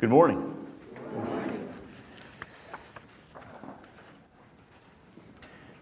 [0.00, 0.54] Good morning.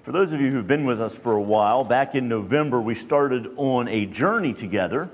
[0.04, 2.94] For those of you who've been with us for a while, back in November we
[2.94, 5.10] started on a journey together,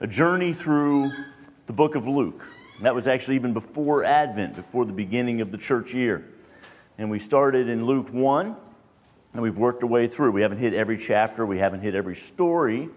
[0.00, 1.12] a journey through
[1.68, 2.44] the book of Luke.
[2.82, 6.28] That was actually even before Advent, before the beginning of the church year.
[6.98, 8.56] And we started in Luke 1,
[9.34, 10.32] and we've worked our way through.
[10.32, 12.88] We haven't hit every chapter, we haven't hit every story,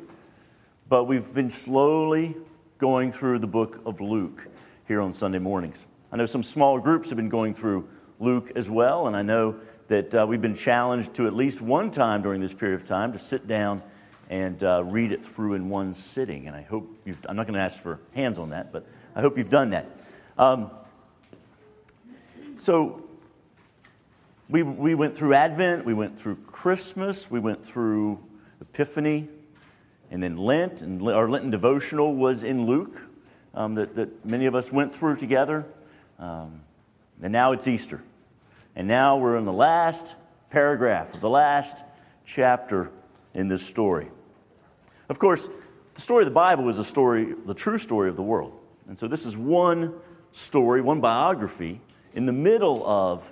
[0.89, 2.35] but we've been slowly
[2.79, 4.47] going through the book of Luke
[4.87, 5.85] here on Sunday mornings.
[6.11, 9.55] I know some small groups have been going through Luke as well, and I know
[9.89, 13.11] that uh, we've been challenged to at least one time during this period of time
[13.11, 13.81] to sit down
[14.29, 16.47] and uh, read it through in one sitting.
[16.47, 19.21] And I hope you've, I'm not going to ask for hands on that, but I
[19.21, 19.89] hope you've done that.
[20.37, 20.71] Um,
[22.55, 23.03] so
[24.49, 28.23] we, we went through Advent, we went through Christmas, we went through
[28.61, 29.27] Epiphany,
[30.11, 33.06] and then Lent, and our Lenten devotional was in Luke
[33.57, 35.65] um, that, that many of us went through together.
[36.19, 36.61] Um,
[37.21, 38.03] and now it's Easter.
[38.75, 40.15] And now we're in the last
[40.51, 41.83] paragraph of the last
[42.25, 42.91] chapter
[43.33, 44.09] in this story.
[45.09, 45.49] Of course,
[45.95, 48.53] the story of the Bible is a story, the true story of the world.
[48.87, 49.93] And so this is one
[50.31, 51.81] story, one biography
[52.13, 53.23] in the middle of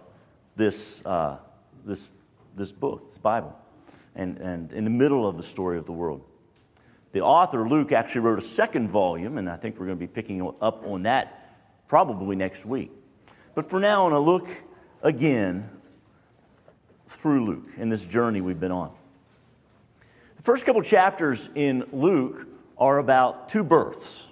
[0.56, 1.38] this, uh,
[1.86, 2.10] this,
[2.56, 3.56] this book, this Bible,
[4.16, 6.24] and, and in the middle of the story of the world.
[7.16, 10.06] The author, Luke, actually wrote a second volume, and I think we're going to be
[10.06, 11.56] picking up on that
[11.88, 12.92] probably next week.
[13.54, 14.64] But for now, I want to look
[15.02, 15.70] again
[17.08, 18.92] through Luke in this journey we've been on.
[20.36, 24.28] The first couple chapters in Luke are about two births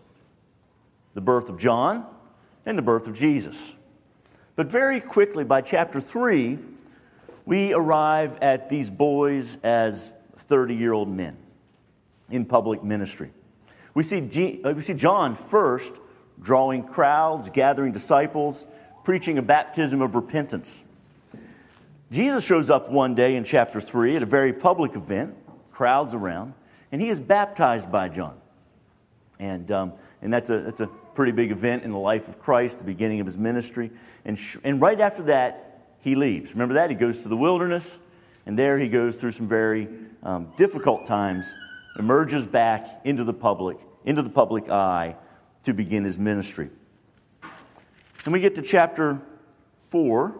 [1.13, 2.05] the birth of John
[2.65, 3.71] and the birth of Jesus.
[4.57, 6.59] But very quickly, by chapter 3,
[7.45, 11.37] we arrive at these boys as 30 year old men
[12.29, 13.31] in public ministry.
[13.93, 15.93] We see, G- uh, we see John first
[16.41, 18.65] drawing crowds, gathering disciples,
[19.03, 20.81] preaching a baptism of repentance.
[22.11, 25.35] Jesus shows up one day in chapter 3 at a very public event,
[25.71, 26.53] crowds around,
[26.91, 28.35] and he is baptized by John.
[29.39, 32.79] And, um, and that's, a, that's a pretty big event in the life of Christ,
[32.79, 33.91] the beginning of his ministry.
[34.25, 36.53] And, sh- and right after that, he leaves.
[36.53, 36.89] Remember that?
[36.89, 37.97] He goes to the wilderness,
[38.45, 39.87] and there he goes through some very
[40.21, 41.53] um, difficult times
[41.97, 45.15] emerges back into the public, into the public eye
[45.63, 46.69] to begin his ministry.
[48.25, 49.21] And we get to chapter
[49.89, 50.35] 4.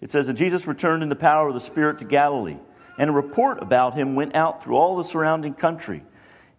[0.00, 2.58] It says that Jesus returned in the power of the Spirit to Galilee,
[2.98, 6.02] and a report about him went out through all the surrounding country,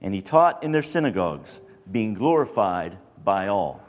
[0.01, 1.61] and he taught in their synagogues,
[1.91, 3.81] being glorified by all.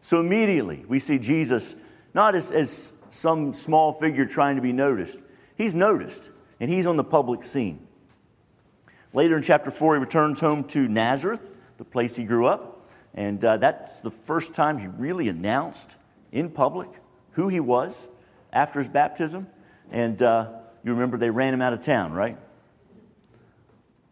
[0.00, 1.74] So immediately we see Jesus
[2.14, 5.18] not as, as some small figure trying to be noticed,
[5.56, 7.86] he's noticed, and he's on the public scene.
[9.12, 12.88] Later in chapter 4, he returns home to Nazareth, the place he grew up.
[13.14, 15.96] And uh, that's the first time he really announced
[16.30, 16.88] in public
[17.32, 18.08] who he was
[18.52, 19.48] after his baptism.
[19.90, 20.50] And uh,
[20.84, 22.36] you remember they ran him out of town, right?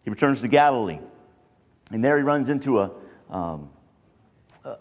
[0.03, 0.98] He returns to Galilee.
[1.92, 2.91] And there he runs into a,
[3.30, 3.70] um,
[4.65, 4.76] uh,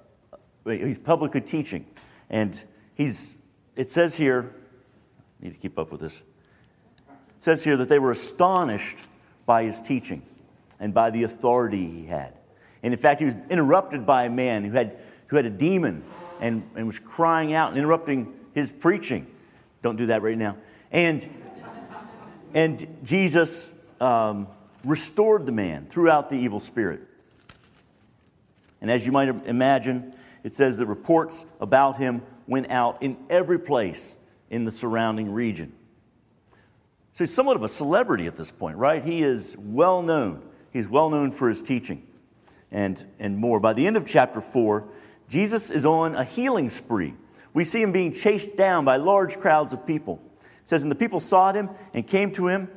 [0.65, 1.85] he's publicly teaching.
[2.29, 2.59] And
[2.95, 3.35] he's,
[3.75, 4.51] it says here,
[5.39, 6.15] I need to keep up with this.
[6.15, 6.23] It
[7.37, 9.03] says here that they were astonished
[9.47, 10.21] by his teaching
[10.79, 12.33] and by the authority he had.
[12.83, 16.03] And in fact, he was interrupted by a man who had, who had a demon
[16.39, 19.25] and, and was crying out and interrupting his preaching.
[19.81, 20.57] Don't do that right now.
[20.91, 21.27] And,
[22.53, 24.47] and Jesus um,
[24.85, 27.01] restored the man throughout the evil spirit.
[28.81, 33.59] And as you might imagine, it says that reports about him went out in every
[33.59, 34.15] place
[34.49, 35.73] in the surrounding region.
[37.17, 39.03] So he's somewhat of a celebrity at this point, right?
[39.03, 40.43] He is well known.
[40.71, 42.05] He's well known for his teaching
[42.69, 43.59] and, and more.
[43.59, 44.87] By the end of chapter 4,
[45.27, 47.15] Jesus is on a healing spree.
[47.55, 50.21] We see him being chased down by large crowds of people.
[50.43, 52.69] It says, And the people sought him and came to him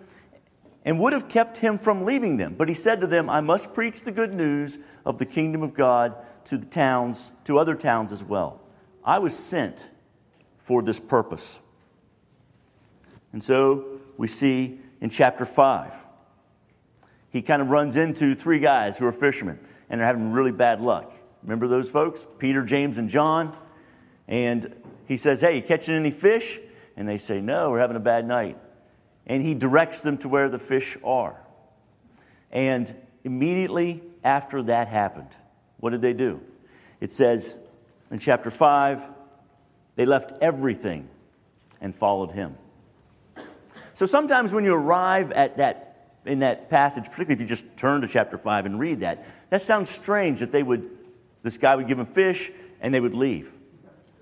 [0.86, 2.54] and would have kept him from leaving them.
[2.56, 5.74] But he said to them, I must preach the good news of the kingdom of
[5.74, 8.62] God to the towns, to other towns as well.
[9.04, 9.90] I was sent
[10.56, 11.58] for this purpose.
[13.34, 15.94] And so we see in chapter 5.
[17.30, 19.58] He kind of runs into three guys who are fishermen
[19.88, 21.10] and they're having really bad luck.
[21.42, 22.26] Remember those folks?
[22.38, 23.56] Peter, James, and John.
[24.28, 24.76] And
[25.06, 26.60] he says, Hey, you catching any fish?
[26.98, 28.58] And they say, No, we're having a bad night.
[29.26, 31.40] And he directs them to where the fish are.
[32.52, 32.94] And
[33.24, 35.34] immediately after that happened,
[35.78, 36.42] what did they do?
[37.00, 37.56] It says
[38.10, 39.02] in chapter 5,
[39.96, 41.08] they left everything
[41.80, 42.58] and followed him.
[44.00, 48.00] So sometimes when you arrive at that in that passage, particularly if you just turn
[48.00, 50.88] to chapter 5 and read that, that sounds strange that they would,
[51.42, 52.50] this guy would give him fish
[52.80, 53.52] and they would leave.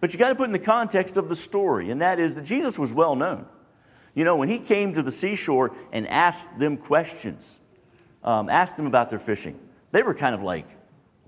[0.01, 2.43] But you got to put in the context of the story, and that is that
[2.43, 3.47] Jesus was well known.
[4.17, 7.49] You know, when he came to the seashore and asked them questions,
[8.25, 9.61] um, asked them about their fishing,
[9.93, 10.67] they were kind of like,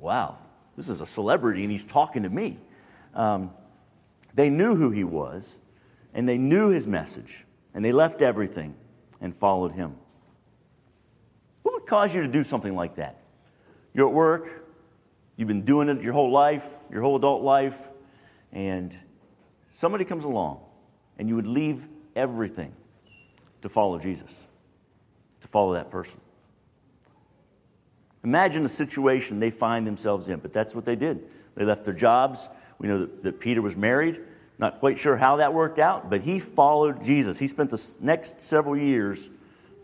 [0.01, 0.39] wow,
[0.77, 2.59] this is a celebrity and he's talking to me.
[3.15, 3.53] Um,
[4.35, 5.55] they knew who he was
[6.15, 7.45] and they knew his message
[7.75, 8.75] and they left everything
[9.21, 9.97] and followed him.
[11.63, 13.23] What would cause you to do something like that?
[13.95, 14.67] You're at work,
[15.37, 17.91] you've been doing it your whole life, your whole adult life,
[18.53, 18.97] and
[19.73, 20.61] somebody comes along
[21.19, 21.87] and you would leave
[22.17, 22.73] everything
[23.63, 24.33] to follow Jesus,
[25.41, 26.21] to follow that person.
[28.25, 31.29] Imagine the situation they find themselves in, but that's what they did.
[31.55, 32.49] They left their jobs.
[32.79, 34.21] We know that, that Peter was married.
[34.61, 37.39] Not quite sure how that worked out, but he followed Jesus.
[37.39, 39.31] He spent the next several years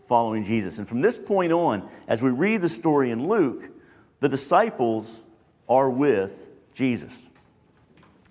[0.07, 0.77] following Jesus.
[0.77, 3.71] And from this point on, as we read the story in Luke,
[4.19, 5.23] the disciples
[5.67, 7.25] are with Jesus.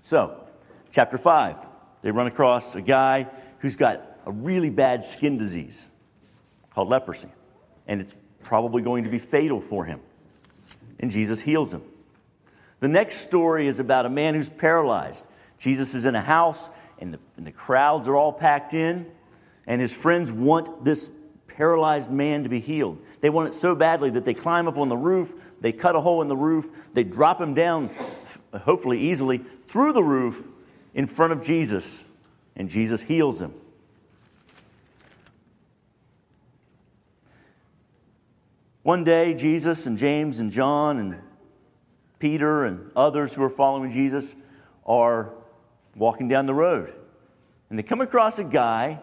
[0.02, 0.46] So,
[0.92, 1.66] chapter 5,
[2.02, 3.26] they run across a guy
[3.58, 5.88] who's got a really bad skin disease
[6.70, 7.28] called leprosy.
[7.88, 8.14] And it's
[8.44, 9.98] probably going to be fatal for him.
[11.00, 11.82] And Jesus heals him.
[12.78, 15.26] The next story is about a man who's paralyzed.
[15.58, 19.06] Jesus is in a house, and the, and the crowds are all packed in,
[19.66, 21.10] and his friends want this
[21.48, 22.98] paralyzed man to be healed.
[23.20, 26.00] They want it so badly that they climb up on the roof, they cut a
[26.00, 27.90] hole in the roof, they drop him down,
[28.52, 30.48] hopefully easily, through the roof
[30.94, 32.02] in front of Jesus,
[32.56, 33.54] and Jesus heals him.
[38.82, 41.16] One day, Jesus and James and John and
[42.20, 44.34] Peter and others who are following Jesus
[44.86, 45.32] are
[45.96, 46.92] walking down the road.
[47.70, 49.00] And they come across a guy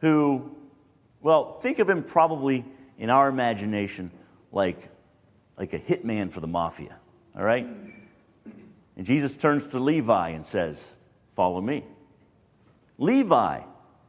[0.00, 0.54] who,
[1.20, 2.64] well, think of him probably
[2.98, 4.10] in our imagination
[4.52, 4.88] like,
[5.58, 6.96] like a hitman for the mafia,
[7.36, 7.66] all right?
[8.96, 10.86] And Jesus turns to Levi and says,
[11.34, 11.82] Follow me.
[12.98, 13.60] Levi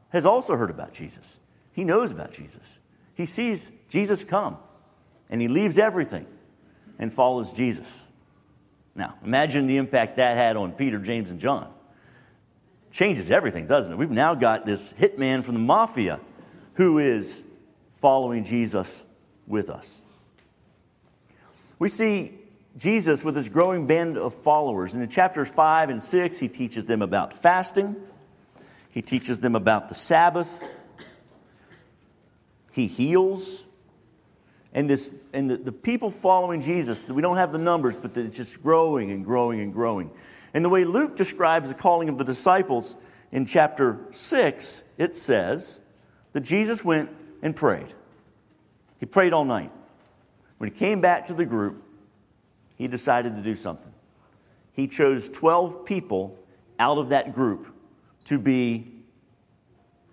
[0.10, 1.40] has also heard about Jesus.
[1.74, 2.78] He knows about Jesus.
[3.16, 4.58] He sees Jesus come
[5.30, 6.28] and he leaves everything
[7.00, 7.88] and follows Jesus.
[8.94, 11.74] Now, imagine the impact that had on Peter, James, and John.
[12.96, 13.98] Changes everything, doesn't it?
[13.98, 16.18] We've now got this hitman from the mafia
[16.76, 17.44] who is
[17.96, 19.04] following Jesus
[19.48, 19.94] with us.
[21.78, 22.32] We see
[22.78, 24.94] Jesus with his growing band of followers.
[24.94, 27.98] And in chapters 5 and 6, he teaches them about fasting,
[28.94, 30.64] he teaches them about the Sabbath,
[32.72, 33.66] he heals,
[34.74, 38.36] and this and the, the people following jesus we don't have the numbers but it's
[38.36, 40.12] just growing and growing and growing
[40.56, 42.96] and the way luke describes the calling of the disciples
[43.32, 45.80] in chapter 6 it says
[46.34, 47.12] that jesus went
[47.46, 47.94] and prayed.
[49.00, 49.72] He prayed all night.
[50.58, 51.84] When he came back to the group
[52.76, 53.92] he decided to do something.
[54.74, 56.38] He chose 12 people
[56.80, 57.68] out of that group
[58.26, 58.92] to be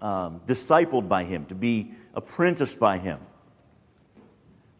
[0.00, 3.18] um, discipled by him to be apprenticed by him.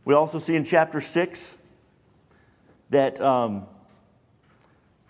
[0.04, 1.56] We also see in chapter 6
[2.90, 3.66] that um,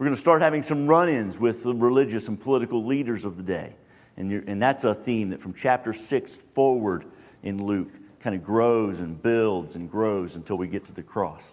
[0.03, 3.37] we're going to start having some run ins with the religious and political leaders of
[3.37, 3.73] the day.
[4.17, 7.05] And, and that's a theme that from chapter 6 forward
[7.45, 11.53] in Luke kind of grows and builds and grows until we get to the cross.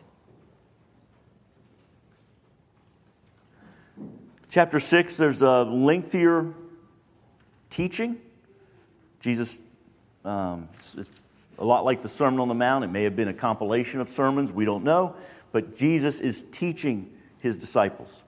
[4.50, 6.52] Chapter 6, there's a lengthier
[7.70, 8.18] teaching.
[9.20, 9.62] Jesus
[10.26, 10.70] um,
[11.60, 12.84] a lot like the Sermon on the Mount.
[12.84, 15.16] It may have been a compilation of sermons, we don't know,
[15.52, 18.24] but Jesus is teaching his disciples.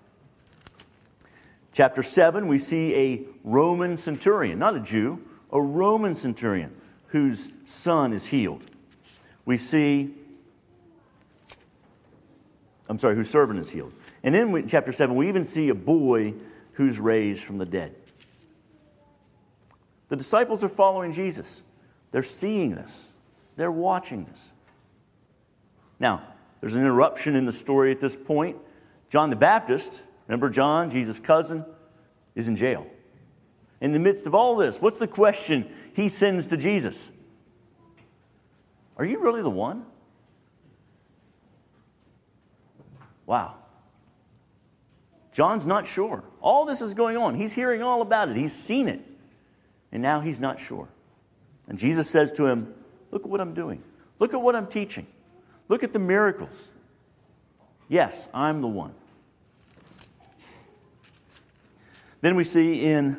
[1.73, 6.75] Chapter 7, we see a Roman centurion, not a Jew, a Roman centurion
[7.07, 8.63] whose son is healed.
[9.45, 10.13] We see,
[12.89, 13.93] I'm sorry, whose servant is healed.
[14.23, 16.33] And in chapter 7, we even see a boy
[16.73, 17.95] who's raised from the dead.
[20.09, 21.63] The disciples are following Jesus,
[22.11, 23.07] they're seeing this.
[23.57, 24.49] They're watching this.
[25.99, 26.23] Now,
[26.61, 28.57] there's an interruption in the story at this point.
[29.09, 31.65] John the Baptist, remember John, Jesus' cousin,
[32.35, 32.87] is in jail.
[33.81, 37.09] In the midst of all this, what's the question he sends to Jesus?
[38.95, 39.85] Are you really the one?
[43.25, 43.55] Wow.
[45.33, 46.23] John's not sure.
[46.39, 47.35] All this is going on.
[47.35, 49.01] He's hearing all about it, he's seen it.
[49.91, 50.87] And now he's not sure.
[51.67, 52.73] And Jesus says to him,
[53.11, 53.83] Look at what I'm doing.
[54.19, 55.07] Look at what I'm teaching.
[55.67, 56.69] Look at the miracles.
[57.89, 58.93] Yes, I'm the one.
[62.21, 63.17] Then we see in,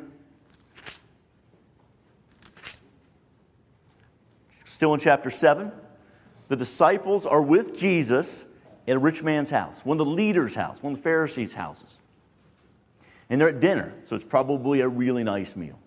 [4.65, 5.73] still in chapter 7,
[6.49, 8.47] the disciples are with Jesus
[8.87, 11.99] at a rich man's house, one of the leaders' house, one of the Pharisees' houses.
[13.29, 15.79] And they're at dinner, so it's probably a really nice meal.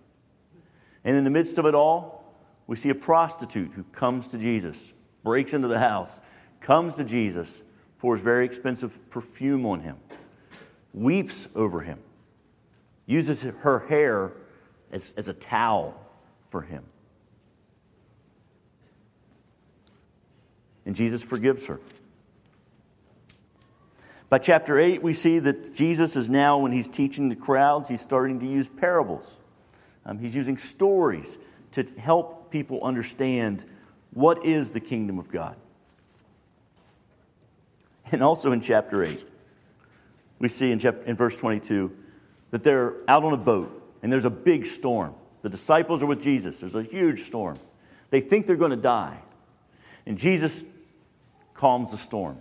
[1.04, 2.34] And in the midst of it all,
[2.68, 4.94] we see a prostitute who comes to Jesus,
[5.24, 6.20] breaks into the house,
[6.60, 7.62] comes to Jesus,
[8.00, 9.98] pours very expensive perfume on him,
[10.94, 12.00] weeps over him,
[13.06, 14.34] uses her hair
[14.92, 16.00] as, as a towel
[16.50, 16.84] for him.
[20.86, 21.80] And Jesus forgives her.
[24.30, 28.02] By chapter 8, we see that Jesus is now, when he's teaching the crowds, he's
[28.02, 29.38] starting to use parables.
[30.06, 31.38] Um, he's using stories
[31.72, 33.66] to help people understand
[34.12, 35.58] what is the kingdom of God.
[38.12, 39.26] And also in chapter 8,
[40.40, 41.92] we see in, chapter, in verse 22
[42.52, 45.14] that they're out on a boat and there's a big storm.
[45.42, 47.58] The disciples are with Jesus, there's a huge storm.
[48.10, 49.20] They think they're going to die.
[50.06, 50.64] And Jesus
[51.54, 52.38] calms the storm.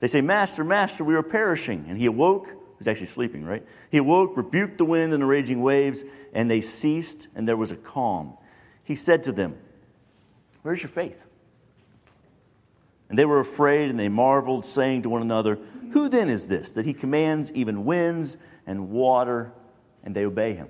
[0.00, 1.86] They say, Master, Master, we are perishing.
[1.88, 2.46] And he awoke.
[2.48, 3.66] He was actually sleeping, right?
[3.90, 7.72] He awoke, rebuked the wind and the raging waves, and they ceased, and there was
[7.72, 8.34] a calm.
[8.84, 9.56] He said to them,
[10.62, 11.24] Where's your faith?
[13.08, 15.58] And they were afraid, and they marveled, saying to one another,
[15.92, 18.36] Who then is this, that he commands even winds
[18.66, 19.52] and water,
[20.04, 20.68] and they obey him?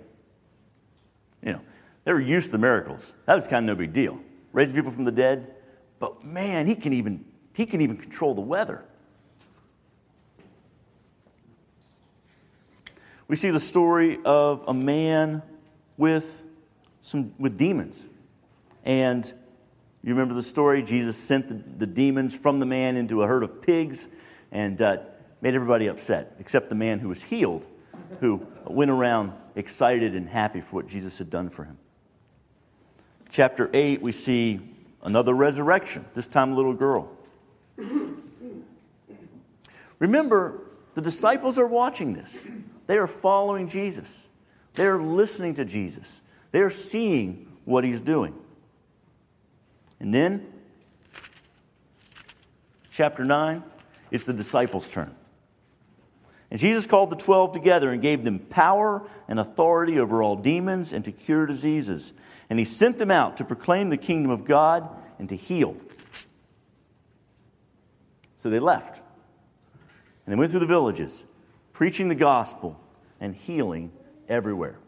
[1.42, 1.60] You know,
[2.04, 3.12] they were used to miracles.
[3.26, 4.18] That was kind of no big deal.
[4.52, 5.54] Raising people from the dead.
[5.98, 8.84] But man, he can even, he can even control the weather.
[13.28, 15.42] we see the story of a man
[15.98, 16.42] with
[17.02, 18.06] some with demons.
[18.84, 19.30] And
[20.08, 20.82] you remember the story?
[20.82, 24.08] Jesus sent the, the demons from the man into a herd of pigs
[24.52, 24.98] and uh,
[25.40, 27.66] made everybody upset, except the man who was healed,
[28.20, 31.76] who went around excited and happy for what Jesus had done for him.
[33.30, 34.60] Chapter 8, we see
[35.02, 37.10] another resurrection, this time a little girl.
[39.98, 40.60] Remember,
[40.94, 42.46] the disciples are watching this.
[42.86, 44.26] They are following Jesus.
[44.74, 46.22] They are listening to Jesus.
[46.52, 48.34] They are seeing what he's doing.
[50.00, 50.46] And then,
[52.90, 53.62] chapter 9,
[54.10, 55.14] it's the disciples' turn.
[56.50, 60.92] And Jesus called the twelve together and gave them power and authority over all demons
[60.92, 62.12] and to cure diseases.
[62.48, 64.88] And he sent them out to proclaim the kingdom of God
[65.18, 65.76] and to heal.
[68.36, 69.02] So they left.
[70.24, 71.24] And they went through the villages
[71.72, 72.80] preaching the gospel
[73.20, 73.92] and healing
[74.28, 74.78] everywhere.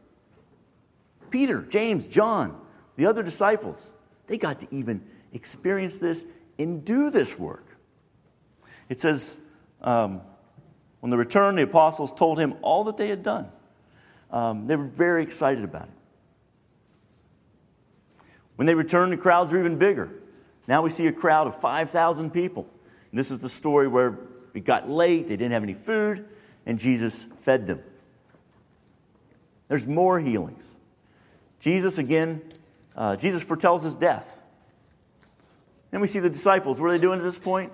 [1.30, 2.60] Peter, James, John,
[2.96, 3.88] the other disciples,
[4.30, 6.24] they got to even experience this
[6.56, 7.66] and do this work.
[8.88, 9.40] It says,
[9.82, 10.20] um,
[11.00, 13.48] when they returned, the apostles told him all that they had done.
[14.30, 18.24] Um, they were very excited about it.
[18.54, 20.08] When they returned, the crowds were even bigger.
[20.68, 22.68] Now we see a crowd of 5,000 people.
[23.10, 24.16] And this is the story where
[24.54, 26.24] it got late, they didn't have any food,
[26.66, 27.82] and Jesus fed them.
[29.66, 30.72] There's more healings.
[31.58, 32.42] Jesus, again,
[33.00, 34.36] uh, Jesus foretells his death.
[35.90, 36.78] Then we see the disciples.
[36.78, 37.72] What are they doing at this point?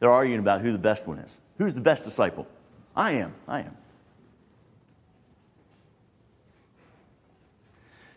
[0.00, 1.36] They're arguing about who the best one is.
[1.58, 2.48] Who's the best disciple?
[2.96, 3.34] I am.
[3.46, 3.76] I am.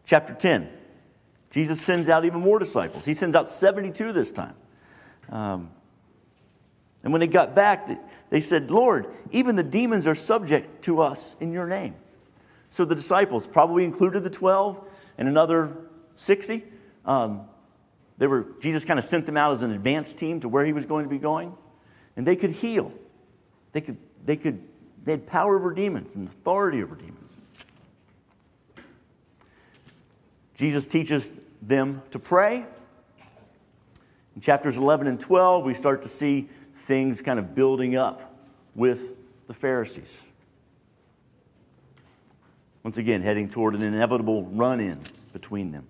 [0.07, 0.67] Chapter 10.
[1.51, 3.05] Jesus sends out even more disciples.
[3.05, 4.55] He sends out 72 this time.
[5.29, 5.69] Um,
[7.03, 7.87] and when they got back,
[8.31, 11.93] they said, Lord, even the demons are subject to us in your name.
[12.71, 14.83] So the disciples probably included the 12
[15.19, 15.77] and another
[16.15, 16.63] 60.
[17.05, 17.41] Um,
[18.17, 20.73] they were, Jesus kind of sent them out as an advance team to where he
[20.73, 21.53] was going to be going.
[22.15, 22.91] And they could heal.
[23.73, 24.61] They could, they could,
[25.03, 27.19] they had power over demons and authority over demons.
[30.55, 32.65] Jesus teaches them to pray.
[34.35, 38.33] In chapters 11 and 12, we start to see things kind of building up
[38.75, 39.13] with
[39.47, 40.21] the Pharisees.
[42.83, 44.99] Once again, heading toward an inevitable run in
[45.33, 45.85] between them.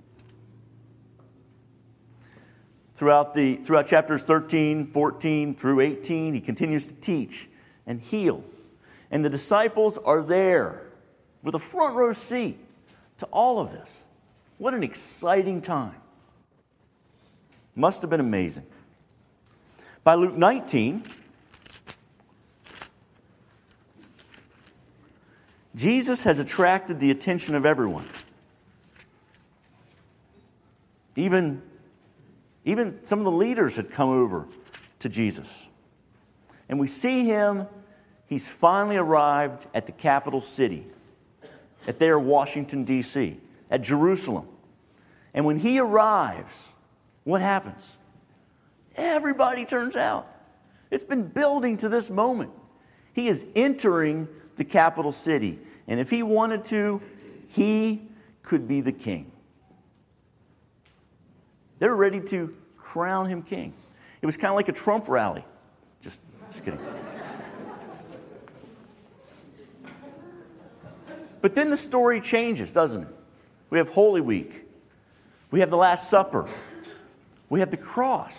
[2.95, 7.49] Throughout, the, throughout chapters 13, 14 through 18, he continues to teach
[7.85, 8.43] and heal.
[9.11, 10.87] And the disciples are there
[11.43, 12.57] with a front row seat
[13.17, 14.01] to all of this.
[14.57, 15.95] What an exciting time!
[17.75, 18.65] Must have been amazing.
[20.05, 21.03] By Luke 19,
[25.75, 28.05] Jesus has attracted the attention of everyone.
[31.17, 31.61] Even,
[32.65, 34.47] even some of the leaders had come over
[34.99, 35.67] to Jesus.
[36.67, 37.67] And we see him,
[38.25, 40.85] he's finally arrived at the capital city,
[41.87, 44.47] at there, Washington, D.C., at Jerusalem.
[45.33, 46.67] And when he arrives,
[47.23, 47.87] what happens?
[48.95, 50.27] Everybody turns out.
[50.89, 52.51] It's been building to this moment.
[53.13, 55.59] He is entering the capital city.
[55.87, 57.01] And if he wanted to,
[57.49, 58.01] he
[58.43, 59.31] could be the king.
[61.79, 63.73] They're ready to crown him king.
[64.21, 65.43] It was kind of like a Trump rally.
[66.01, 66.19] Just,
[66.51, 66.79] just kidding.
[71.41, 73.07] but then the story changes, doesn't it?
[73.69, 74.65] We have Holy Week.
[75.51, 76.47] We have the Last Supper.
[77.49, 78.35] We have the cross.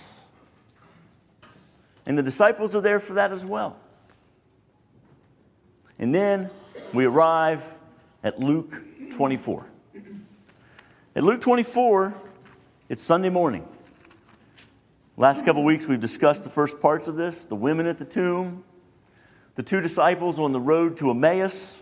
[2.07, 3.77] And the disciples are there for that as well.
[5.99, 6.51] And then
[6.93, 7.65] we arrive
[8.23, 9.67] at Luke 24.
[11.15, 12.15] At Luke 24,
[12.89, 13.67] it's Sunday morning.
[15.17, 18.65] Last couple weeks, we've discussed the first parts of this the women at the tomb,
[19.55, 21.77] the two disciples on the road to Emmaus.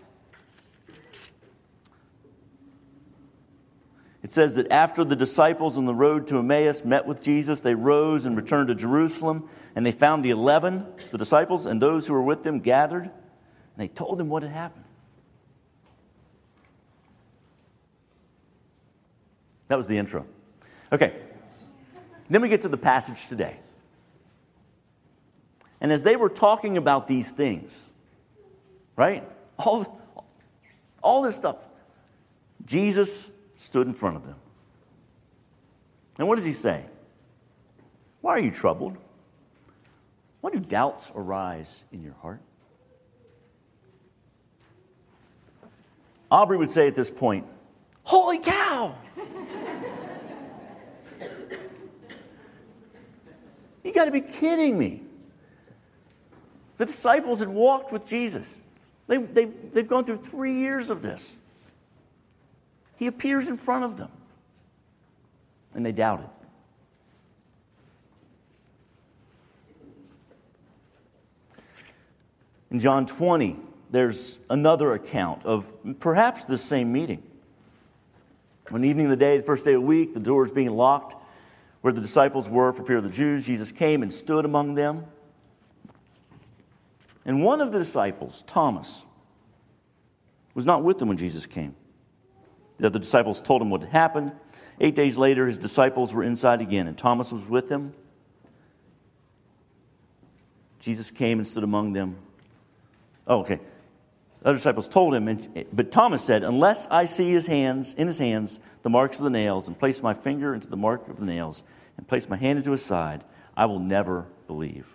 [4.23, 7.75] It says that after the disciples on the road to Emmaus met with Jesus, they
[7.75, 12.13] rose and returned to Jerusalem, and they found the eleven, the disciples, and those who
[12.13, 13.11] were with them gathered, and
[13.77, 14.85] they told them what had happened.
[19.67, 20.25] That was the intro.
[20.95, 21.11] Okay,
[22.29, 23.57] then we get to the passage today.
[25.81, 27.83] And as they were talking about these things,
[28.95, 29.29] right?
[29.59, 29.99] All,
[31.03, 31.67] all this stuff,
[32.65, 34.37] Jesus stood in front of them.
[36.17, 36.85] And what does he say?
[38.21, 38.95] Why are you troubled?
[40.39, 42.39] Why do doubts arise in your heart?
[46.31, 47.45] Aubrey would say at this point,
[48.03, 48.95] Holy cow!
[53.85, 55.03] You got to be kidding me.
[56.77, 58.57] The disciples had walked with Jesus.
[59.07, 61.31] They, they've, they've gone through three years of this.
[62.97, 64.09] He appears in front of them.
[65.75, 66.29] And they doubted.
[72.71, 73.57] In John 20,
[73.91, 77.21] there's another account of perhaps the same meeting.
[78.69, 81.15] One evening of the day, the first day of the week, the doors being locked
[81.85, 85.05] where the disciples were for fear of the Jews, Jesus came and stood among them.
[87.25, 89.03] And one of the disciples, Thomas,
[90.55, 91.75] was not with them when Jesus came.
[92.79, 94.31] The other disciples told him what had happened.
[94.79, 97.93] Eight days later, his disciples were inside again, and Thomas was with them.
[100.79, 102.15] Jesus came and stood among them.
[103.27, 103.59] Oh, okay.
[104.45, 108.05] The other disciples told him, and, but Thomas said, Unless I see his hands, in
[108.05, 111.17] his hands, the marks of the nails, and place my finger into the mark of
[111.17, 111.63] the nails,
[111.97, 113.23] and place my hand into his side,
[113.57, 114.85] I will never believe.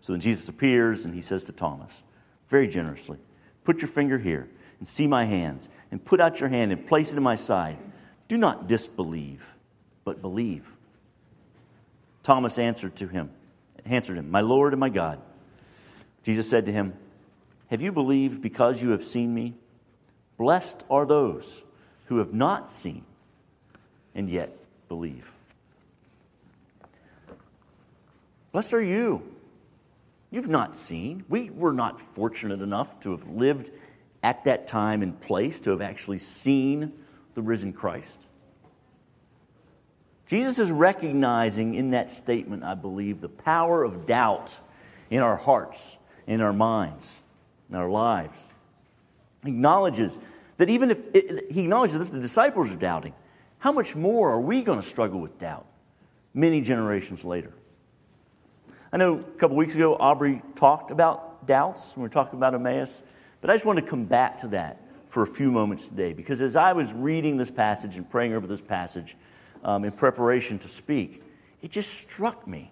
[0.00, 2.02] So then Jesus appears, and he says to Thomas,
[2.48, 3.18] very generously,
[3.64, 4.48] Put your finger here
[4.78, 7.76] and see my hands, and put out your hand and place it in my side.
[8.26, 9.44] Do not disbelieve,
[10.02, 10.66] but believe.
[12.22, 13.32] Thomas answered to him,
[13.84, 15.20] answered him, My Lord and my God.
[16.22, 16.94] Jesus said to him,
[17.70, 19.54] Have you believed because you have seen me?
[20.36, 21.62] Blessed are those
[22.06, 23.04] who have not seen
[24.14, 24.56] and yet
[24.88, 25.30] believe.
[28.50, 29.22] Blessed are you.
[30.32, 31.24] You've not seen.
[31.28, 33.70] We were not fortunate enough to have lived
[34.24, 36.92] at that time and place to have actually seen
[37.34, 38.18] the risen Christ.
[40.26, 44.58] Jesus is recognizing in that statement, I believe, the power of doubt
[45.08, 47.19] in our hearts, in our minds,
[47.70, 48.48] in our lives.
[49.44, 50.18] He acknowledges
[50.58, 53.14] that even if it, he acknowledges that if the disciples are doubting,
[53.58, 55.66] how much more are we going to struggle with doubt
[56.34, 57.52] many generations later?
[58.92, 62.54] I know a couple weeks ago, Aubrey talked about doubts when we were talking about
[62.54, 63.02] Emmaus.
[63.40, 66.40] But I just want to come back to that for a few moments today because
[66.40, 69.16] as I was reading this passage and praying over this passage
[69.64, 71.22] um, in preparation to speak,
[71.62, 72.70] it just struck me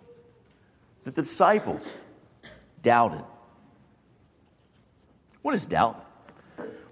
[1.04, 1.92] that the disciples
[2.82, 3.24] doubted.
[5.42, 6.05] What is doubt?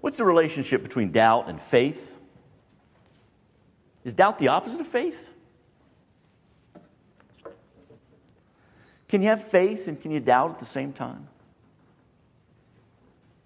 [0.01, 2.17] What's the relationship between doubt and faith?
[4.03, 5.33] Is doubt the opposite of faith?
[9.09, 11.27] Can you have faith and can you doubt at the same time?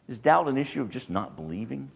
[0.08, 1.90] Is doubt an issue of just not believing?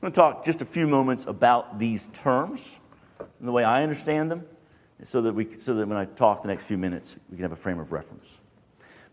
[0.00, 2.74] going to talk just a few moments about these terms
[3.18, 4.46] and the way I understand them,
[5.02, 7.52] so that, we, so that when I talk the next few minutes, we can have
[7.52, 8.38] a frame of reference.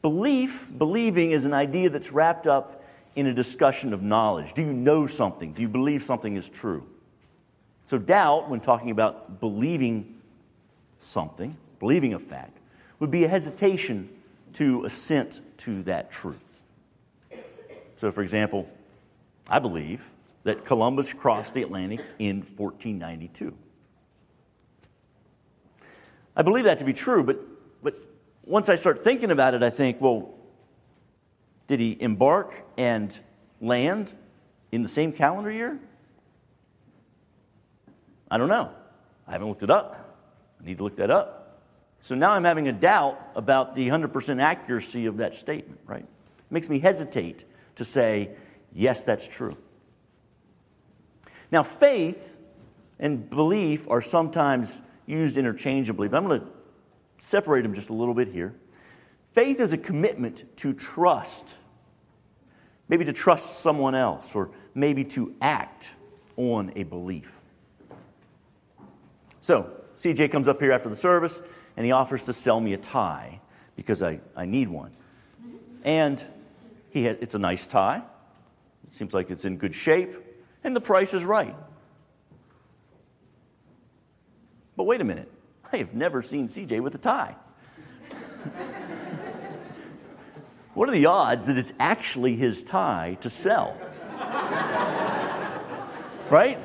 [0.02, 2.84] Belief, believing, is an idea that's wrapped up
[3.16, 4.54] in a discussion of knowledge.
[4.54, 5.54] Do you know something?
[5.54, 6.86] Do you believe something is true?
[7.86, 10.16] So, doubt, when talking about believing
[11.00, 12.58] something, believing a fact,
[13.00, 14.10] would be a hesitation
[14.54, 16.44] to assent to that truth.
[17.98, 18.70] So, for example,
[19.48, 20.10] I believe
[20.44, 23.54] that Columbus crossed the Atlantic in 1492.
[26.36, 27.40] I believe that to be true, but,
[28.48, 30.34] once I start thinking about it, I think, well,
[31.68, 33.18] Did he embark and
[33.60, 34.14] land
[34.72, 35.78] in the same calendar year?
[38.32, 38.72] I don't know.
[39.28, 40.18] I haven't looked it up.
[40.62, 41.62] I need to look that up.
[42.02, 46.04] So now I'm having a doubt about the 100% accuracy of that statement, right?
[46.04, 47.44] It makes me hesitate
[47.76, 48.32] to say,
[48.74, 49.58] yes, that's true.
[51.52, 52.38] Now, faith
[53.00, 56.48] and belief are sometimes used interchangeably, but I'm going to
[57.18, 58.56] separate them just a little bit here.
[59.34, 61.56] Faith is a commitment to trust,
[62.90, 65.92] maybe to trust someone else, or maybe to act
[66.38, 67.32] on a belief.
[69.42, 71.42] So, CJ comes up here after the service
[71.76, 73.40] and he offers to sell me a tie
[73.76, 74.92] because I, I need one.
[75.84, 76.24] And
[76.90, 78.02] he had, it's a nice tie.
[78.88, 80.16] It seems like it's in good shape,
[80.64, 81.56] and the price is right.
[84.76, 85.32] But wait a minute,
[85.74, 87.36] I have never seen CJ with a tie.
[90.74, 93.76] what are the odds that it's actually his tie to sell?
[96.30, 96.60] right?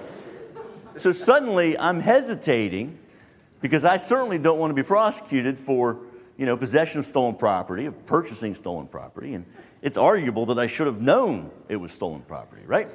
[0.96, 2.98] So suddenly I'm hesitating
[3.60, 5.98] because I certainly don't want to be prosecuted for,
[6.36, 9.46] you know, possession of stolen property, of purchasing stolen property, and
[9.80, 12.88] it's arguable that I should have known it was stolen property, right?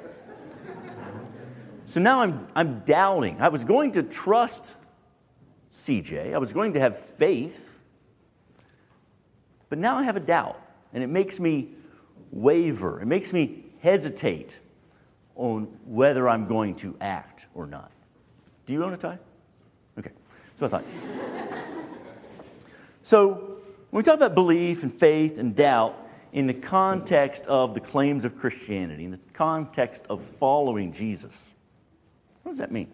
[1.86, 3.40] So now I'm, I'm doubting.
[3.40, 4.76] I was going to trust
[5.78, 7.78] CJ, I was going to have faith,
[9.68, 10.60] but now I have a doubt,
[10.92, 11.68] and it makes me
[12.32, 13.00] waver.
[13.00, 14.56] It makes me hesitate
[15.36, 17.92] on whether I'm going to act or not.
[18.66, 19.20] Do you own a tie?
[19.96, 20.10] Okay,
[20.56, 20.84] so I thought.
[23.04, 23.60] so
[23.90, 25.94] when we talk about belief and faith and doubt
[26.32, 31.50] in the context of the claims of Christianity, in the context of following Jesus,
[32.42, 32.90] what does that mean?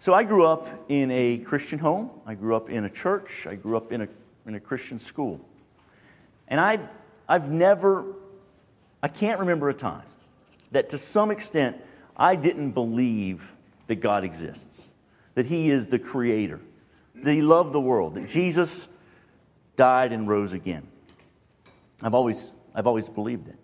[0.00, 2.10] So I grew up in a Christian home.
[2.24, 3.46] I grew up in a church.
[3.46, 4.08] I grew up in a,
[4.46, 5.40] in a Christian school.
[6.46, 6.78] And I,
[7.28, 8.04] I've never,
[9.02, 10.04] I can't remember a time
[10.70, 11.76] that to some extent
[12.16, 13.50] I didn't believe
[13.88, 14.86] that God exists,
[15.34, 16.60] that He is the creator,
[17.16, 18.88] that He loved the world, that Jesus
[19.76, 20.86] died and rose again.
[22.02, 23.56] I've always, I've always believed it.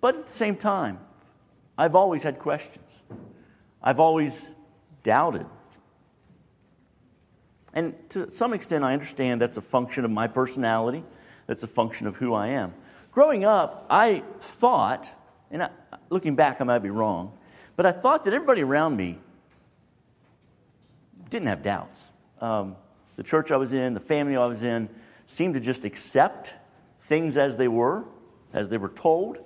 [0.00, 0.98] But at the same time,
[1.78, 2.86] I've always had questions.
[3.82, 4.48] I've always
[5.10, 5.46] doubted.
[7.74, 11.02] And to some extent, I understand that's a function of my personality,
[11.48, 12.72] that's a function of who I am.
[13.10, 15.12] Growing up, I thought
[15.50, 15.68] and
[16.10, 17.36] looking back, I might be wrong,
[17.74, 19.18] but I thought that everybody around me
[21.28, 22.00] didn't have doubts.
[22.40, 22.76] Um,
[23.16, 24.88] the church I was in, the family I was in,
[25.26, 26.54] seemed to just accept
[27.00, 28.04] things as they were,
[28.52, 29.38] as they were told,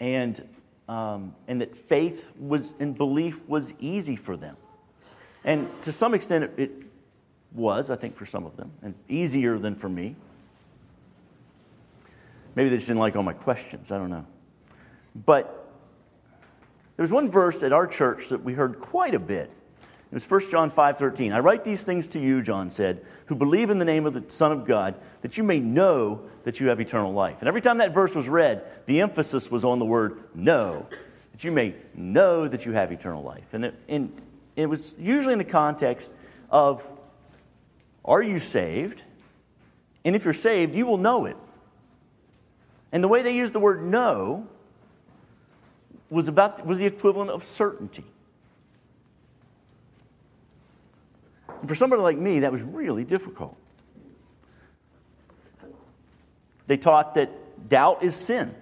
[0.00, 0.48] and,
[0.88, 4.56] um, and that faith was and belief was easy for them.
[5.44, 6.70] And to some extent, it,
[7.54, 10.16] was, I think, for some of them, and easier than for me.
[12.56, 13.90] Maybe they just didn't like all my questions.
[13.90, 14.26] I don't know.
[15.24, 15.70] But
[16.96, 19.50] there was one verse at our church that we heard quite a bit.
[19.80, 21.32] It was 1 John 5:13.
[21.32, 24.22] I write these things to you, John said, who believe in the name of the
[24.28, 27.36] Son of God, that you may know that you have eternal life.
[27.40, 30.86] And every time that verse was read, the emphasis was on the word know,
[31.32, 33.46] that you may know that you have eternal life.
[33.52, 34.12] And it, and
[34.56, 36.12] it was usually in the context
[36.50, 36.86] of
[38.04, 39.02] are you saved?
[40.04, 41.36] And if you're saved, you will know it.
[42.92, 44.46] And the way they used the word know
[46.10, 48.04] was, about, was the equivalent of certainty.
[51.60, 53.56] And for somebody like me, that was really difficult.
[56.66, 57.30] They taught that
[57.68, 58.54] doubt is sin.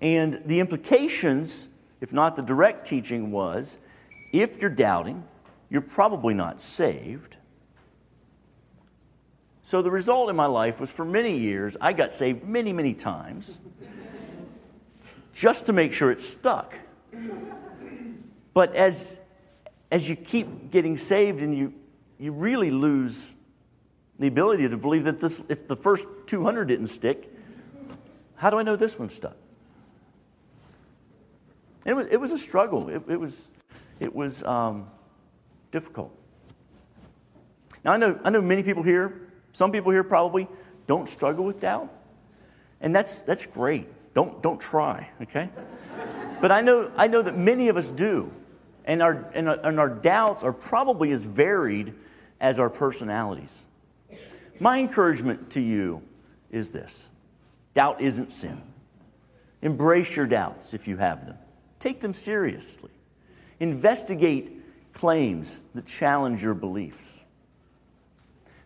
[0.00, 1.68] And the implications,
[2.00, 3.78] if not the direct teaching, was
[4.32, 5.22] if you're doubting,
[5.70, 7.36] you're probably not saved.
[9.62, 12.94] So the result in my life was for many years, I got saved many, many
[12.94, 13.58] times
[15.32, 16.74] just to make sure it stuck.
[18.54, 19.18] But as,
[19.90, 21.72] as you keep getting saved and you,
[22.18, 23.32] you really lose
[24.18, 27.30] the ability to believe that this, if the first 200 didn't stick,
[28.36, 29.36] how do I know this one stuck?
[31.84, 32.88] It was, it was a struggle.
[32.88, 33.48] It, it was,
[34.02, 34.88] it was um,
[35.70, 36.12] difficult.
[37.84, 40.48] Now, I know, I know many people here, some people here probably
[40.86, 41.88] don't struggle with doubt.
[42.80, 43.88] And that's, that's great.
[44.12, 45.48] Don't, don't try, okay?
[46.40, 48.32] But I know, I know that many of us do.
[48.84, 51.94] And our, and, and our doubts are probably as varied
[52.40, 53.56] as our personalities.
[54.58, 56.02] My encouragement to you
[56.50, 57.00] is this
[57.74, 58.60] doubt isn't sin.
[59.62, 61.38] Embrace your doubts if you have them,
[61.78, 62.90] take them seriously.
[63.62, 64.60] Investigate
[64.92, 67.20] claims that challenge your beliefs.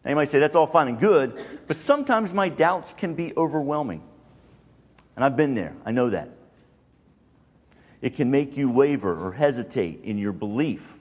[0.02, 3.36] Now, you might say that's all fine and good, but sometimes my doubts can be
[3.36, 4.02] overwhelming.
[5.14, 6.30] And I've been there, I know that.
[8.00, 10.94] It can make you waver or hesitate in your belief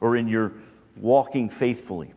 [0.00, 0.54] or in your
[0.96, 2.14] walking faithfully.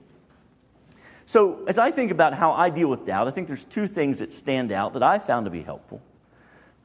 [1.25, 4.19] So, as I think about how I deal with doubt, I think there's two things
[4.19, 6.01] that stand out that I found to be helpful.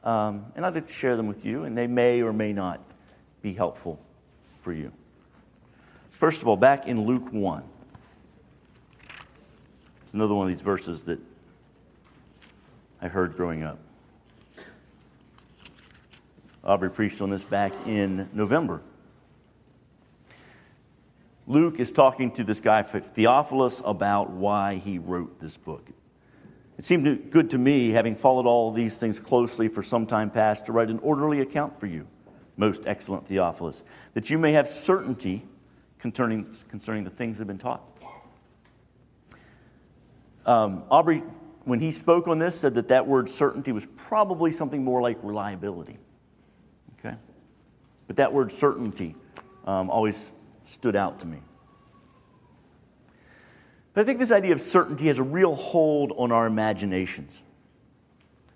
[0.03, 2.81] Um, and I'd like to share them with you, and they may or may not
[3.41, 3.97] be helpful
[4.61, 4.91] for you.
[6.11, 7.63] First of all, back in Luke 1,
[10.05, 11.19] it's another one of these verses that
[13.01, 13.79] I heard growing up.
[16.63, 18.81] Aubrey preached on this back in November.
[21.47, 25.89] Luke is talking to this guy, Theophilus, about why he wrote this book.
[26.77, 30.67] It seemed good to me, having followed all these things closely for some time past,
[30.67, 32.07] to write an orderly account for you,
[32.57, 33.83] most excellent Theophilus,
[34.13, 35.43] that you may have certainty
[35.99, 37.81] concerning, concerning the things that have been taught.
[40.45, 41.23] Um, Aubrey,
[41.65, 45.17] when he spoke on this, said that that word certainty was probably something more like
[45.21, 45.97] reliability.
[46.99, 47.15] Okay?
[48.07, 49.15] But that word certainty
[49.65, 50.31] um, always
[50.65, 51.37] stood out to me.
[53.93, 57.43] But I think this idea of certainty has a real hold on our imaginations.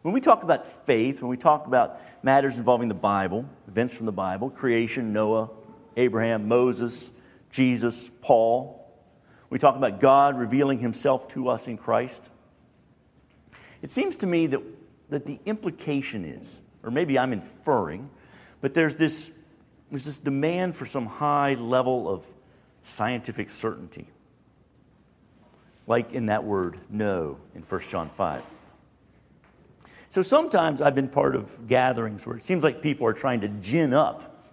[0.05, 4.05] When we talk about faith, when we talk about matters involving the Bible, events from
[4.05, 5.49] the Bible, creation, Noah,
[5.97, 7.11] Abraham, Moses,
[7.49, 8.87] Jesus, Paul,
[9.49, 12.29] we talk about God revealing himself to us in Christ.
[13.81, 14.61] It seems to me that,
[15.09, 18.07] that the implication is, or maybe I'm inferring,
[18.61, 19.31] but there's this,
[19.89, 22.27] there's this demand for some high level of
[22.83, 24.05] scientific certainty.
[25.87, 28.43] Like in that word, know, in 1 John 5.
[30.15, 33.49] So sometimes I've been part of gatherings where it seems like people are trying to
[33.49, 34.47] gin up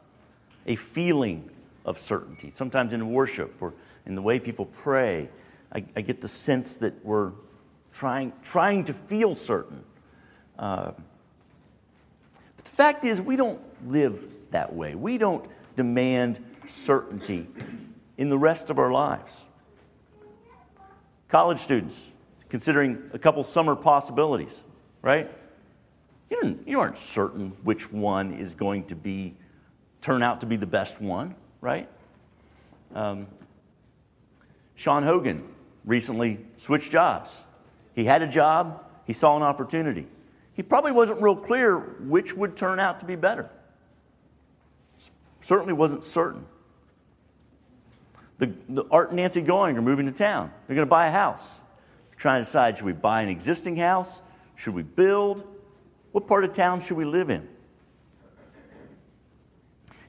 [0.66, 1.48] a feeling
[1.84, 2.50] of certainty.
[2.50, 3.72] Sometimes in worship or
[4.04, 5.28] in the way people pray,
[5.72, 7.30] I, I get the sense that we're
[7.92, 9.84] trying, trying to feel certain.
[10.58, 10.90] Uh,
[12.56, 14.20] but the fact is, we don't live
[14.50, 14.96] that way.
[14.96, 17.46] We don't demand certainty
[18.18, 19.44] in the rest of our lives.
[21.28, 22.04] College students,
[22.48, 24.58] considering a couple summer possibilities,
[25.02, 25.30] right?
[26.32, 29.34] You, you aren't certain which one is going to be
[30.00, 31.88] turn out to be the best one, right?
[32.94, 33.26] Um,
[34.74, 35.46] Sean Hogan
[35.84, 37.36] recently switched jobs.
[37.94, 40.06] He had a job, he saw an opportunity.
[40.54, 43.50] He probably wasn't real clear which would turn out to be better.
[45.40, 46.46] Certainly wasn't certain.
[48.38, 50.50] The, the Art and Nancy Going are moving to town.
[50.66, 51.58] They're going to buy a house.
[52.08, 54.22] They're trying to decide should we buy an existing house?
[54.56, 55.46] Should we build?
[56.12, 57.48] What part of town should we live in?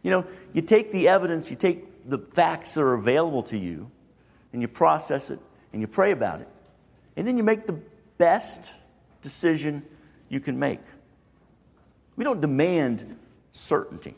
[0.03, 3.89] You know, you take the evidence, you take the facts that are available to you,
[4.51, 5.39] and you process it
[5.71, 6.47] and you pray about it.
[7.15, 7.79] And then you make the
[8.17, 8.71] best
[9.21, 9.83] decision
[10.29, 10.81] you can make.
[12.15, 13.17] We don't demand
[13.53, 14.15] certainty.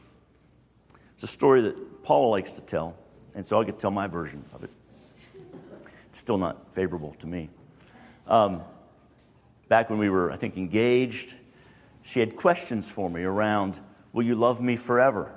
[1.14, 2.98] It's a story that Paul likes to tell,
[3.36, 4.70] and so I'll get to tell my version of it.
[6.10, 7.50] It's still not favorable to me.
[8.28, 8.62] Um,
[9.70, 11.36] back when we were, I think, engaged,
[12.06, 13.80] she had questions for me around,
[14.14, 15.34] Will you love me forever?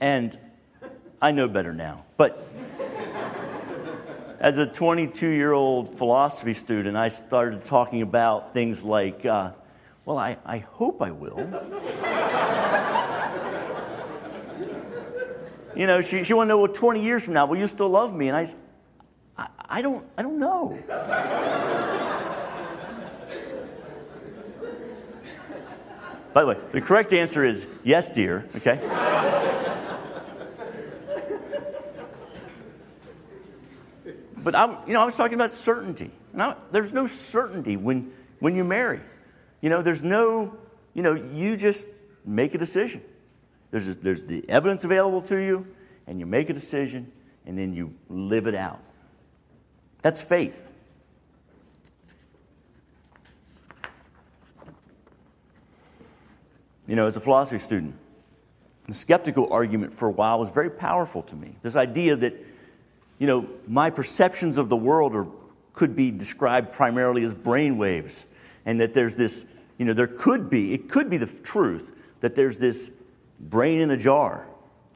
[0.00, 0.38] And
[1.20, 2.06] I know better now.
[2.16, 2.48] But
[4.40, 9.50] as a 22 year old philosophy student, I started talking about things like, uh,
[10.06, 11.38] well, I, I hope I will.
[15.76, 17.90] you know, she, she wanted to know, well, 20 years from now, will you still
[17.90, 18.28] love me?
[18.28, 18.48] And I,
[19.36, 20.78] I, I don't, I don't know.
[26.32, 28.78] By the way, the correct answer is yes, dear, okay?
[34.36, 36.10] but I'm, you know, I was talking about certainty.
[36.32, 39.00] Now, there's no certainty when, when you marry.
[39.60, 40.56] You know, there's no,
[40.94, 41.86] you know, you just
[42.24, 43.02] make a decision.
[43.70, 45.66] There's, there's the evidence available to you,
[46.06, 47.10] and you make a decision,
[47.46, 48.80] and then you live it out.
[50.02, 50.66] That's faith.
[56.88, 57.94] You know, as a philosophy student,
[58.86, 61.54] the skeptical argument for a while was very powerful to me.
[61.62, 62.34] This idea that
[63.18, 65.26] you know, my perceptions of the world are,
[65.72, 68.26] could be described primarily as brain waves,
[68.64, 69.44] and that there's this,
[69.76, 72.90] you know, there could be, it could be the truth that there's this
[73.40, 74.46] brain in a jar,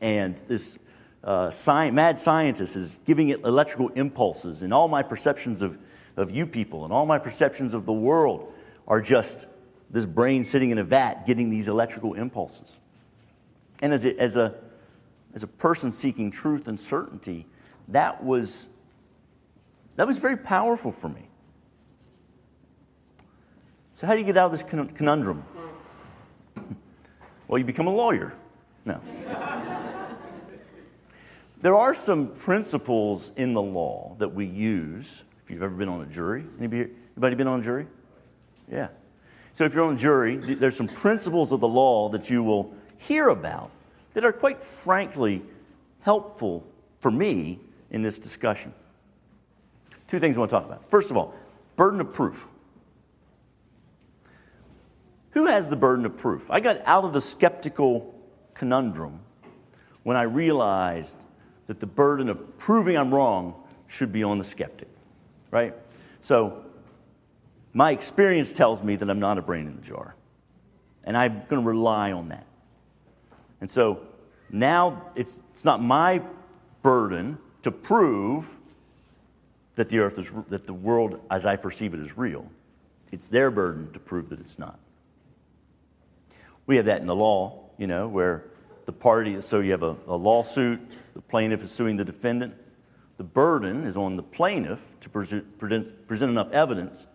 [0.01, 0.79] and this
[1.25, 5.79] uh, sci- mad scientist is giving it electrical impulses, and all my perceptions of,
[6.17, 8.53] of you people and all my perceptions of the world
[8.87, 9.47] are just
[9.93, 12.79] this brain sitting in a vat getting these electrical impulses.
[13.83, 14.55] And as a, as a,
[15.35, 17.47] as a person seeking truth and certainty,
[17.89, 18.69] that was
[19.97, 21.29] That was very powerful for me.
[23.95, 25.45] So, how do you get out of this conundrum?
[27.49, 28.33] Well, you become a lawyer.
[28.87, 28.99] No.
[31.61, 35.23] there are some principles in the law that we use.
[35.45, 37.87] If you've ever been on a jury, anybody, anybody been on a jury?
[38.71, 38.89] Yeah.
[39.55, 43.29] So, if you're on jury, there's some principles of the law that you will hear
[43.29, 43.71] about
[44.15, 45.43] that are quite frankly
[46.01, 46.65] helpful
[47.01, 47.59] for me
[47.91, 48.73] in this discussion.
[50.09, 50.89] Two things I want to talk about.
[50.91, 51.35] First of all,
[51.77, 52.49] burden of proof.
[55.31, 56.51] Who has the burden of proof?
[56.51, 58.15] I got out of the skeptical
[58.55, 59.21] conundrum
[60.03, 61.17] when I realized
[61.67, 63.55] that the burden of proving I'm wrong
[63.87, 64.89] should be on the skeptic,
[65.51, 65.75] right?
[66.21, 66.65] So,
[67.73, 70.15] my experience tells me that I'm not a brain in the jar,
[71.05, 72.47] and I'm going to rely on that.
[73.61, 74.01] And so
[74.51, 76.23] now it's, it's not my
[76.83, 78.49] burden to prove
[79.77, 82.47] that the earth is, that the world as I perceive it is real.
[83.11, 84.79] It's their burden to prove that it's not.
[86.67, 88.45] We have that in the law, you know, where
[88.85, 90.81] the party, so you have a, a lawsuit,
[91.15, 92.55] the plaintiff is suing the defendant.
[93.17, 97.07] The burden is on the plaintiff to present, present enough evidence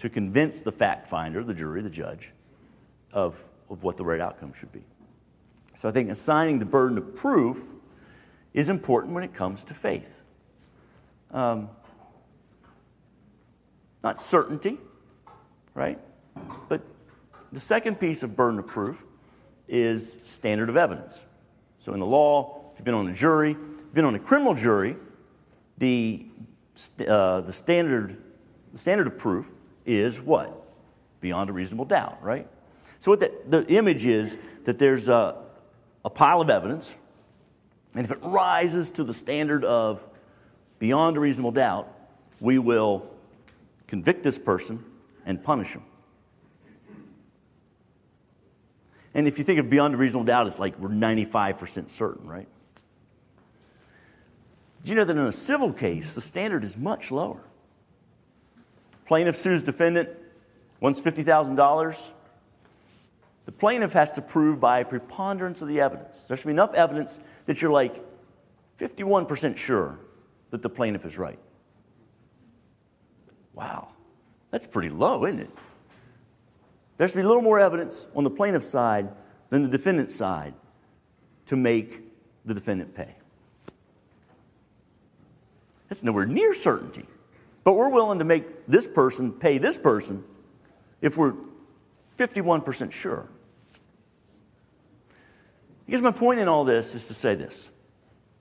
[0.00, 2.32] to convince the fact finder, the jury, the judge,
[3.12, 4.82] of, of what the right outcome should be.
[5.76, 7.62] So I think assigning the burden of proof
[8.54, 10.22] is important when it comes to faith.
[11.30, 11.68] Um,
[14.02, 14.78] not certainty,
[15.74, 15.98] right?
[16.68, 16.82] But
[17.52, 19.04] the second piece of burden of proof
[19.68, 21.22] is standard of evidence.
[21.78, 24.54] So in the law, if you've been on a jury, you've been on a criminal
[24.54, 24.96] jury,
[25.76, 26.26] the,
[27.06, 28.16] uh, the, standard,
[28.72, 29.52] the standard of proof
[29.90, 30.56] is what?
[31.20, 32.46] Beyond a reasonable doubt, right?
[32.98, 35.36] So what the, the image is that there's a,
[36.04, 36.94] a pile of evidence,
[37.94, 40.02] and if it rises to the standard of
[40.78, 41.92] beyond a reasonable doubt,
[42.40, 43.08] we will
[43.86, 44.84] convict this person
[45.26, 45.82] and punish him.
[49.14, 52.46] And if you think of beyond a reasonable doubt, it's like we're 95% certain, right?
[54.84, 57.40] Do you know that in a civil case, the standard is much lower?
[59.10, 60.08] Plaintiff sues defendant,
[60.78, 61.98] wants $50,000.
[63.44, 66.26] The plaintiff has to prove by preponderance of the evidence.
[66.28, 68.04] There should be enough evidence that you're like
[68.78, 69.98] 51% sure
[70.52, 71.40] that the plaintiff is right.
[73.52, 73.88] Wow,
[74.52, 75.50] that's pretty low, isn't it?
[76.96, 79.08] There should be a little more evidence on the plaintiff's side
[79.48, 80.54] than the defendant's side
[81.46, 82.04] to make
[82.44, 83.16] the defendant pay.
[85.88, 87.08] That's nowhere near certainty.
[87.70, 90.24] But we're willing to make this person pay this person
[91.00, 91.34] if we're
[92.18, 93.28] 51% sure.
[95.86, 97.68] Because my point in all this is to say this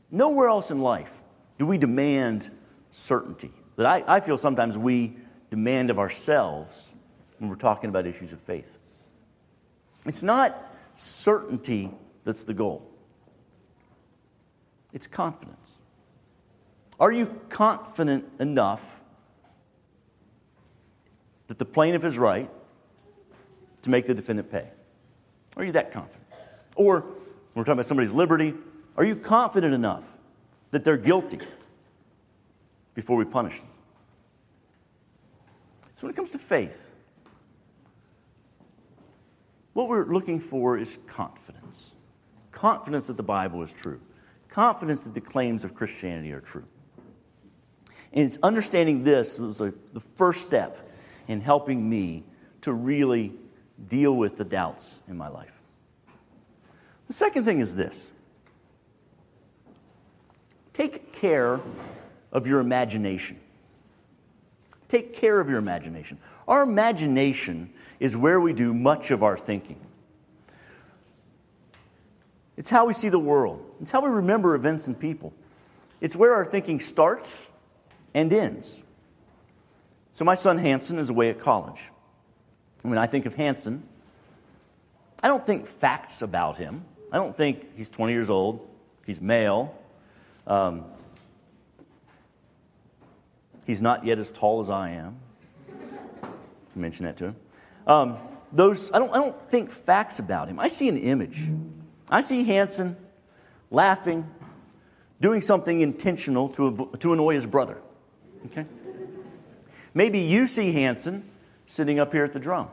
[0.10, 1.12] nowhere else in life
[1.60, 2.50] do we demand
[2.90, 3.52] certainty.
[3.76, 5.16] That I, I feel sometimes we
[5.52, 6.90] demand of ourselves
[7.38, 8.80] when we're talking about issues of faith.
[10.08, 11.92] It's not certainty
[12.24, 12.84] that's the goal,
[14.92, 15.76] it's confidence.
[17.00, 18.99] Are you confident enough
[21.50, 22.50] that the plaintiff is right
[23.82, 24.70] to make the defendant pay?
[25.58, 26.24] Are you that confident?
[26.76, 27.12] Or, when
[27.56, 28.54] we're talking about somebody's liberty,
[28.96, 30.06] are you confident enough
[30.72, 31.40] that they're guilty
[32.94, 33.68] before we punish them?
[35.98, 36.94] So, when it comes to faith,
[39.74, 41.50] what we're looking for is confidence
[42.52, 44.02] confidence that the Bible is true,
[44.50, 46.66] confidence that the claims of Christianity are true.
[48.12, 50.89] And it's understanding this was a, the first step
[51.30, 52.26] in helping me
[52.62, 53.32] to really
[53.88, 55.54] deal with the doubts in my life.
[57.08, 58.10] The second thing is this
[60.74, 61.62] take care
[62.34, 63.40] of your imagination.
[64.90, 66.18] Take care of your imagination.
[66.48, 69.80] Our imagination is where we do much of our thinking.
[72.58, 75.32] It's how we see the world, it's how we remember events and people.
[76.02, 77.48] It's where our thinking starts
[78.14, 78.78] and ends.
[80.20, 81.82] So, my son Hanson is away at college.
[82.82, 83.84] When I think of Hanson,
[85.24, 86.84] I don't think facts about him.
[87.10, 88.68] I don't think he's 20 years old,
[89.06, 89.74] he's male,
[90.46, 90.84] um,
[93.66, 95.16] he's not yet as tall as I am.
[96.76, 97.36] Mention that to him.
[97.88, 98.18] Um,
[98.52, 100.60] those, I, don't, I don't think facts about him.
[100.60, 101.48] I see an image.
[102.10, 102.98] I see Hanson
[103.72, 104.30] laughing,
[105.22, 107.78] doing something intentional to, to annoy his brother.
[108.48, 108.66] Okay?
[109.94, 111.24] Maybe you see Hanson
[111.68, 112.70] sitting up here at the drum.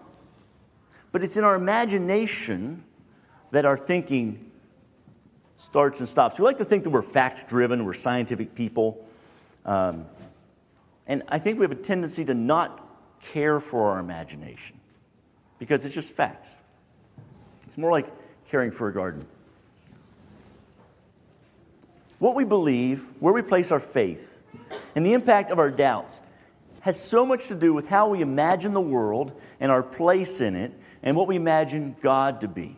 [1.12, 2.84] But it's in our imagination
[3.50, 4.50] that our thinking
[5.56, 6.38] starts and stops.
[6.38, 9.06] We like to think that we're fact driven, we're scientific people.
[9.64, 10.06] Um,
[11.06, 12.84] And I think we have a tendency to not
[13.20, 14.78] care for our imagination
[15.58, 16.54] because it's just facts.
[17.66, 18.06] It's more like
[18.48, 19.24] caring for a garden.
[22.18, 24.36] What we believe, where we place our faith,
[24.94, 26.20] and the impact of our doubts
[26.86, 30.54] has so much to do with how we imagine the world and our place in
[30.54, 30.72] it
[31.02, 32.76] and what we imagine God to be.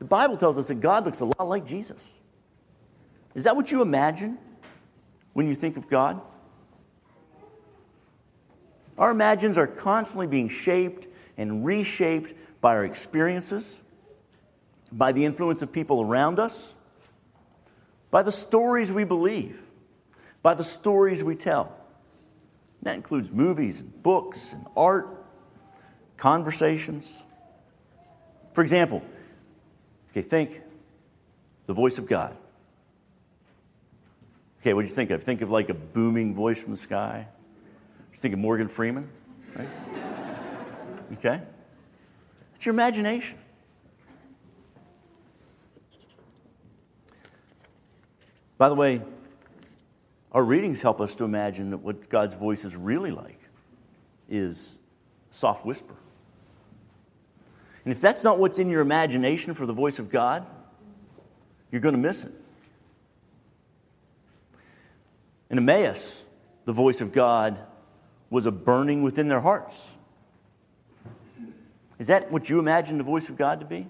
[0.00, 2.12] The Bible tells us that God looks a lot like Jesus.
[3.36, 4.38] Is that what you imagine
[5.34, 6.20] when you think of God?
[8.98, 11.06] Our imagines are constantly being shaped
[11.38, 13.78] and reshaped by our experiences,
[14.90, 16.74] by the influence of people around us,
[18.10, 19.62] by the stories we believe,
[20.42, 21.76] by the stories we tell.
[22.82, 25.24] That includes movies and books and art,
[26.16, 27.22] conversations.
[28.52, 29.02] For example,
[30.10, 30.62] okay, think
[31.66, 32.36] the voice of God.
[34.60, 35.22] Okay, what do you think of?
[35.24, 37.26] Think of like a booming voice from the sky.
[38.12, 39.08] You think of Morgan Freeman,
[39.56, 39.68] right?
[41.14, 41.40] Okay?
[42.54, 43.36] It's your imagination.
[48.58, 49.00] By the way,
[50.32, 53.40] our readings help us to imagine that what God's voice is really like
[54.28, 54.72] is
[55.30, 55.94] soft whisper.
[57.84, 60.46] And if that's not what's in your imagination for the voice of God,
[61.70, 62.32] you're going to miss it.
[65.50, 66.22] In Emmaus,
[66.64, 67.58] the voice of God
[68.28, 69.88] was a burning within their hearts.
[71.98, 73.86] Is that what you imagine the voice of God to be?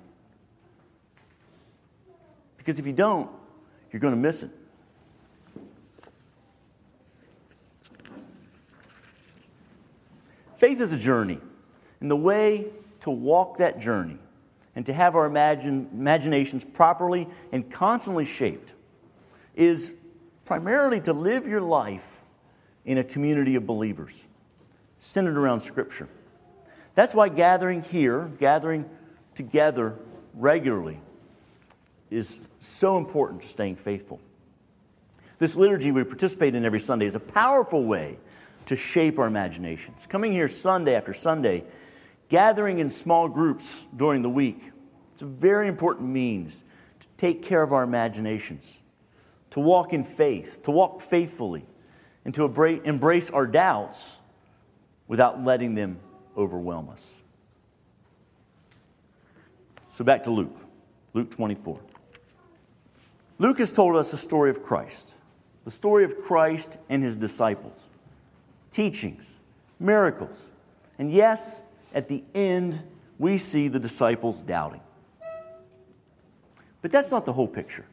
[2.57, 3.31] Because if you don't,
[3.93, 4.51] you're going to miss it.
[10.61, 11.39] Faith is a journey.
[12.03, 12.67] And the way
[13.01, 14.19] to walk that journey
[14.77, 18.75] and to have our imagine, imaginations properly and constantly shaped
[19.57, 19.91] is
[20.45, 22.21] primarily to live your life
[22.85, 24.27] in a community of believers
[24.99, 26.09] centered around Scripture.
[26.95, 28.85] That's why gathering here, gathering
[29.35, 29.97] together
[30.35, 31.01] regularly,
[32.11, 34.21] is so important to staying faithful.
[35.39, 38.19] This liturgy we participate in every Sunday is a powerful way
[38.67, 40.07] to shape our imaginations.
[40.07, 41.65] Coming here Sunday after Sunday,
[42.29, 44.71] gathering in small groups during the week,
[45.13, 46.65] it's a very important means
[47.01, 48.79] to take care of our imaginations,
[49.51, 51.67] to walk in faith, to walk faithfully,
[52.25, 54.17] and to embrace our doubts
[55.09, 55.99] without letting them
[56.37, 57.05] overwhelm us.
[59.89, 60.57] So back to Luke,
[61.13, 61.81] Luke 24.
[63.39, 65.15] Luke has told us the story of Christ,
[65.65, 67.87] the story of Christ and his disciples
[68.71, 69.29] teachings,
[69.79, 70.51] miracles.
[70.99, 71.63] And yes,
[71.95, 72.81] at the end,
[73.19, 74.81] we see the disciples doubting.
[76.83, 77.85] But that's not the whole picture.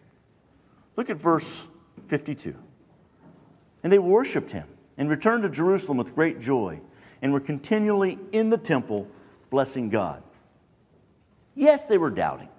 [0.95, 1.67] Look at verse
[2.07, 2.55] 52.
[3.83, 4.67] And they worshiped him
[4.97, 6.79] and returned to Jerusalem with great joy
[7.21, 9.07] and were continually in the temple
[9.49, 10.23] blessing God.
[11.55, 12.49] Yes, they were doubting,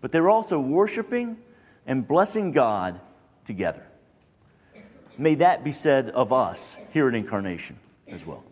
[0.00, 1.36] but they were also worshiping
[1.86, 3.00] and blessing God
[3.44, 3.84] together.
[5.20, 7.78] May that be said of us here at Incarnation
[8.10, 8.42] as well.